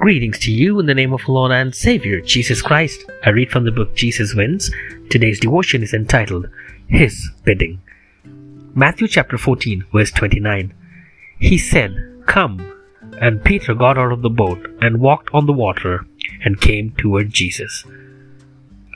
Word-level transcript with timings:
Greetings 0.00 0.38
to 0.38 0.50
you 0.50 0.80
in 0.80 0.86
the 0.86 0.94
name 0.94 1.12
of 1.12 1.28
Lord 1.28 1.52
and 1.52 1.74
Savior 1.74 2.22
Jesus 2.22 2.62
Christ. 2.62 3.04
I 3.22 3.28
read 3.28 3.50
from 3.50 3.64
the 3.64 3.70
book 3.70 3.94
Jesus 3.94 4.34
Wins. 4.34 4.70
Today's 5.10 5.38
devotion 5.38 5.82
is 5.82 5.92
entitled 5.92 6.48
His 6.86 7.28
Bidding. 7.44 7.82
Matthew 8.74 9.08
chapter 9.08 9.36
14, 9.36 9.84
verse 9.92 10.10
29. 10.12 10.72
He 11.38 11.58
said, 11.58 11.94
Come. 12.24 12.66
And 13.20 13.44
Peter 13.44 13.74
got 13.74 13.98
out 13.98 14.10
of 14.10 14.22
the 14.22 14.30
boat 14.30 14.66
and 14.80 15.02
walked 15.02 15.28
on 15.34 15.44
the 15.44 15.52
water 15.52 16.06
and 16.46 16.58
came 16.58 16.92
toward 16.92 17.30
Jesus. 17.30 17.84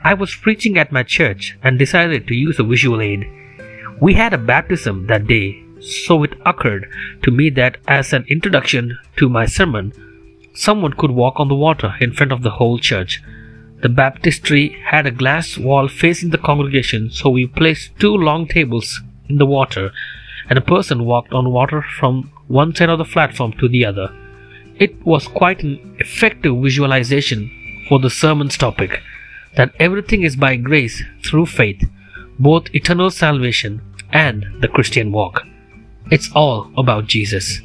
I 0.02 0.14
was 0.14 0.34
preaching 0.34 0.78
at 0.78 0.90
my 0.90 1.02
church 1.02 1.58
and 1.62 1.78
decided 1.78 2.26
to 2.28 2.34
use 2.34 2.58
a 2.58 2.64
visual 2.64 3.02
aid. 3.02 3.30
We 4.00 4.14
had 4.14 4.32
a 4.32 4.38
baptism 4.38 5.06
that 5.08 5.26
day, 5.26 5.62
so 5.80 6.22
it 6.22 6.32
occurred 6.46 6.90
to 7.24 7.30
me 7.30 7.50
that 7.50 7.76
as 7.86 8.14
an 8.14 8.24
introduction 8.26 8.98
to 9.18 9.28
my 9.28 9.44
sermon, 9.44 9.92
Someone 10.54 10.92
could 10.92 11.10
walk 11.10 11.40
on 11.40 11.48
the 11.48 11.54
water 11.54 11.94
in 12.00 12.12
front 12.12 12.30
of 12.30 12.42
the 12.42 12.50
whole 12.50 12.78
church. 12.78 13.22
The 13.82 13.88
baptistry 13.88 14.78
had 14.86 15.04
a 15.04 15.10
glass 15.10 15.58
wall 15.58 15.88
facing 15.88 16.30
the 16.30 16.38
congregation, 16.38 17.10
so 17.10 17.28
we 17.28 17.46
placed 17.46 17.98
two 17.98 18.14
long 18.14 18.46
tables 18.46 19.02
in 19.28 19.38
the 19.38 19.46
water, 19.46 19.90
and 20.48 20.56
a 20.56 20.62
person 20.62 21.04
walked 21.04 21.32
on 21.32 21.50
water 21.50 21.82
from 21.82 22.30
one 22.46 22.74
side 22.74 22.88
of 22.88 22.98
the 22.98 23.04
platform 23.04 23.52
to 23.54 23.68
the 23.68 23.84
other. 23.84 24.14
It 24.78 25.04
was 25.04 25.26
quite 25.26 25.62
an 25.62 25.96
effective 25.98 26.56
visualization 26.56 27.50
for 27.88 27.98
the 27.98 28.10
sermon's 28.10 28.56
topic 28.56 29.02
that 29.56 29.74
everything 29.78 30.22
is 30.22 30.36
by 30.36 30.56
grace 30.56 31.02
through 31.24 31.46
faith, 31.46 31.84
both 32.38 32.74
eternal 32.74 33.10
salvation 33.10 33.82
and 34.12 34.46
the 34.60 34.68
Christian 34.68 35.10
walk. 35.10 35.42
It's 36.10 36.30
all 36.32 36.70
about 36.76 37.06
Jesus. 37.06 37.60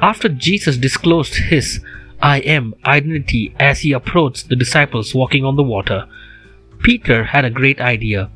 After 0.00 0.28
Jesus 0.28 0.76
disclosed 0.76 1.34
his 1.34 1.80
I 2.24 2.38
am 2.38 2.74
identity 2.86 3.54
as 3.60 3.80
he 3.80 3.92
approached 3.92 4.48
the 4.48 4.56
disciples 4.56 5.14
walking 5.14 5.44
on 5.44 5.56
the 5.56 5.62
water, 5.62 6.06
Peter 6.82 7.24
had 7.24 7.44
a 7.44 7.50
great 7.50 7.82
idea. 7.82 8.30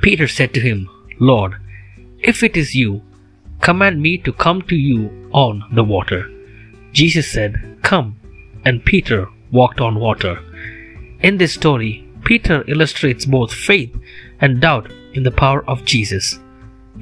Peter 0.00 0.28
said 0.28 0.54
to 0.54 0.60
him, 0.60 0.88
Lord, 1.18 1.56
if 2.20 2.44
it 2.44 2.56
is 2.56 2.76
you, 2.76 3.02
command 3.60 4.00
me 4.00 4.16
to 4.18 4.32
come 4.32 4.62
to 4.62 4.76
you 4.76 5.28
on 5.32 5.64
the 5.72 5.82
water. 5.82 6.30
Jesus 6.92 7.28
said, 7.28 7.78
Come, 7.82 8.16
and 8.64 8.84
Peter 8.84 9.28
walked 9.50 9.80
on 9.80 9.98
water. 9.98 10.38
In 11.20 11.38
this 11.38 11.54
story, 11.54 12.06
Peter 12.22 12.62
illustrates 12.68 13.26
both 13.26 13.52
faith 13.52 13.92
and 14.40 14.60
doubt 14.60 14.88
in 15.14 15.24
the 15.24 15.32
power 15.32 15.68
of 15.68 15.84
Jesus. 15.84 16.38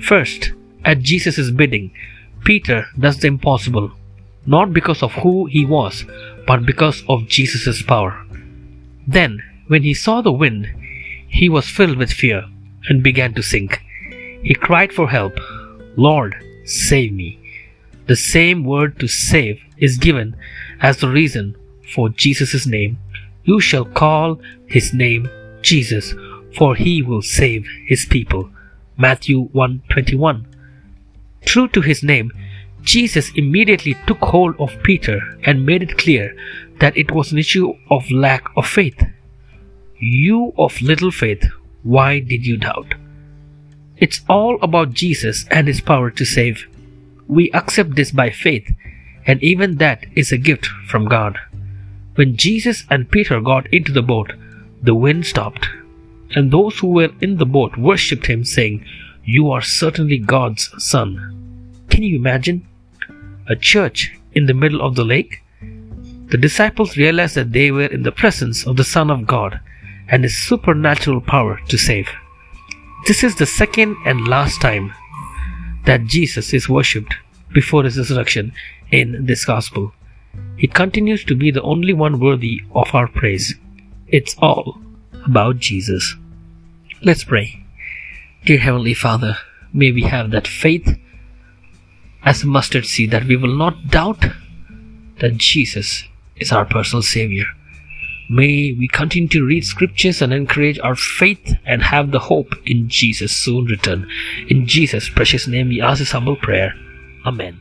First, 0.00 0.54
at 0.86 1.00
Jesus' 1.00 1.50
bidding, 1.50 1.92
Peter 2.44 2.86
does 2.98 3.18
the 3.18 3.26
impossible, 3.26 3.92
not 4.46 4.72
because 4.72 5.02
of 5.02 5.12
who 5.12 5.46
he 5.46 5.64
was, 5.64 6.04
but 6.46 6.66
because 6.66 7.02
of 7.08 7.28
Jesus' 7.28 7.82
power. 7.82 8.24
Then, 9.06 9.42
when 9.68 9.82
he 9.82 9.94
saw 9.94 10.20
the 10.20 10.32
wind, 10.32 10.68
he 11.28 11.48
was 11.48 11.68
filled 11.68 11.96
with 11.96 12.12
fear 12.12 12.44
and 12.88 13.02
began 13.02 13.34
to 13.34 13.42
sink. 13.42 13.80
He 14.42 14.54
cried 14.54 14.92
for 14.92 15.08
help, 15.08 15.38
Lord, 15.96 16.34
save 16.64 17.12
me. 17.12 17.38
The 18.06 18.16
same 18.16 18.64
word 18.64 18.98
to 18.98 19.08
save 19.08 19.62
is 19.78 19.96
given 19.96 20.36
as 20.80 20.98
the 20.98 21.08
reason 21.08 21.56
for 21.94 22.08
Jesus' 22.08 22.66
name. 22.66 22.98
You 23.44 23.60
shall 23.60 23.84
call 23.84 24.40
his 24.66 24.92
name 24.92 25.28
Jesus, 25.62 26.14
for 26.56 26.74
he 26.74 27.02
will 27.02 27.22
save 27.22 27.66
his 27.86 28.04
people. 28.04 28.50
Matthew 28.96 29.42
121. 29.52 30.46
True 31.44 31.68
to 31.68 31.80
his 31.80 32.02
name, 32.02 32.30
Jesus 32.82 33.30
immediately 33.34 33.96
took 34.06 34.18
hold 34.18 34.54
of 34.58 34.82
Peter 34.82 35.38
and 35.44 35.64
made 35.64 35.82
it 35.82 35.98
clear 35.98 36.36
that 36.80 36.96
it 36.96 37.10
was 37.10 37.32
an 37.32 37.38
issue 37.38 37.74
of 37.90 38.10
lack 38.10 38.44
of 38.56 38.66
faith. 38.66 39.00
You 39.98 40.52
of 40.58 40.82
little 40.82 41.12
faith, 41.12 41.44
why 41.82 42.18
did 42.20 42.44
you 42.44 42.56
doubt? 42.56 42.94
It's 43.96 44.22
all 44.28 44.58
about 44.62 44.92
Jesus 44.92 45.46
and 45.50 45.68
his 45.68 45.80
power 45.80 46.10
to 46.10 46.24
save. 46.24 46.66
We 47.28 47.52
accept 47.52 47.94
this 47.94 48.10
by 48.10 48.30
faith, 48.30 48.68
and 49.26 49.40
even 49.42 49.76
that 49.76 50.04
is 50.16 50.32
a 50.32 50.38
gift 50.38 50.66
from 50.88 51.06
God. 51.06 51.38
When 52.16 52.36
Jesus 52.36 52.84
and 52.90 53.10
Peter 53.10 53.40
got 53.40 53.72
into 53.72 53.92
the 53.92 54.02
boat, 54.02 54.32
the 54.82 54.94
wind 54.94 55.24
stopped, 55.24 55.68
and 56.34 56.50
those 56.50 56.78
who 56.80 56.88
were 56.88 57.10
in 57.20 57.36
the 57.36 57.46
boat 57.46 57.76
worshipped 57.76 58.26
him, 58.26 58.44
saying, 58.44 58.84
You 59.24 59.50
are 59.52 59.62
certainly 59.62 60.18
God's 60.18 60.68
Son. 60.82 61.84
Can 61.88 62.02
you 62.02 62.16
imagine? 62.16 62.66
A 63.48 63.56
church 63.56 64.12
in 64.34 64.46
the 64.46 64.54
middle 64.54 64.80
of 64.80 64.94
the 64.94 65.04
lake? 65.04 65.42
The 66.28 66.38
disciples 66.38 66.96
realized 66.96 67.34
that 67.34 67.52
they 67.52 67.70
were 67.70 67.86
in 67.86 68.04
the 68.04 68.12
presence 68.12 68.66
of 68.66 68.76
the 68.76 68.84
Son 68.84 69.10
of 69.10 69.26
God 69.26 69.60
and 70.08 70.22
His 70.22 70.36
supernatural 70.36 71.20
power 71.20 71.60
to 71.68 71.76
save. 71.76 72.08
This 73.06 73.24
is 73.24 73.36
the 73.36 73.46
second 73.46 73.96
and 74.06 74.28
last 74.28 74.60
time 74.60 74.92
that 75.84 76.06
Jesus 76.06 76.52
is 76.54 76.68
worshipped 76.68 77.14
before 77.52 77.82
His 77.82 77.98
resurrection 77.98 78.52
in 78.90 79.26
this 79.26 79.44
Gospel. 79.44 79.92
He 80.56 80.68
continues 80.68 81.24
to 81.24 81.34
be 81.34 81.50
the 81.50 81.62
only 81.62 81.92
one 81.92 82.20
worthy 82.20 82.62
of 82.74 82.94
our 82.94 83.08
praise. 83.08 83.54
It's 84.06 84.36
all 84.38 84.80
about 85.26 85.58
Jesus. 85.58 86.16
Let's 87.02 87.24
pray. 87.24 87.64
Dear 88.44 88.58
Heavenly 88.58 88.94
Father, 88.94 89.36
may 89.72 89.90
we 89.90 90.02
have 90.02 90.30
that 90.30 90.46
faith 90.46 90.98
as 92.24 92.42
a 92.42 92.46
mustard 92.46 92.86
seed 92.86 93.10
that 93.10 93.24
we 93.24 93.36
will 93.36 93.54
not 93.56 93.88
doubt 93.88 94.24
that 95.20 95.36
Jesus 95.36 96.04
is 96.36 96.52
our 96.52 96.64
personal 96.64 97.02
Savior. 97.02 97.46
May 98.30 98.74
we 98.78 98.88
continue 98.88 99.28
to 99.28 99.44
read 99.44 99.64
scriptures 99.64 100.22
and 100.22 100.32
encourage 100.32 100.78
our 100.78 100.96
faith 100.96 101.54
and 101.66 101.82
have 101.82 102.12
the 102.12 102.18
hope 102.18 102.54
in 102.64 102.88
Jesus' 102.88 103.36
soon 103.36 103.66
return. 103.66 104.08
In 104.48 104.66
Jesus' 104.66 105.10
precious 105.10 105.46
name, 105.46 105.68
we 105.68 105.80
ask 105.80 105.98
this 105.98 106.12
humble 106.12 106.36
prayer. 106.36 106.74
Amen. 107.26 107.60